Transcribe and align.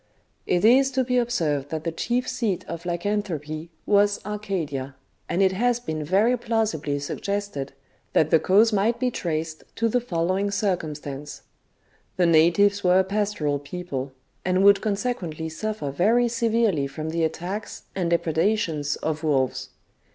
It 0.47 0.65
is 0.65 0.89
to 0.93 1.03
be 1.03 1.19
observed 1.19 1.69
that 1.69 1.83
the 1.83 1.91
chief 1.91 2.27
seat 2.27 2.65
of 2.67 2.85
Lycan 2.85 3.21
thropy 3.21 3.69
was 3.85 4.19
Arcadia, 4.25 4.95
and 5.29 5.43
it 5.43 5.51
has 5.51 5.79
been 5.79 6.03
very 6.03 6.35
plausibly 6.35 6.97
sug 6.97 7.21
gested 7.21 7.69
that 8.13 8.31
the 8.31 8.39
cause 8.39 8.73
might 8.73 8.99
be 8.99 9.11
traced 9.11 9.63
to 9.75 9.87
the 9.87 10.01
following 10.01 10.49
circumstance:— 10.49 11.43
The 12.17 12.25
natives 12.25 12.83
were 12.83 12.97
a 12.97 13.03
pastoral 13.03 13.59
people, 13.59 14.11
and 14.43 14.63
would 14.63 14.81
consequently 14.81 15.49
suffer 15.49 15.91
very 15.91 16.27
severely 16.27 16.87
from 16.87 17.11
the 17.11 17.23
attacks 17.23 17.83
and 17.93 18.09
depredations 18.09 18.95
of 18.95 19.21
wolves. 19.21 19.69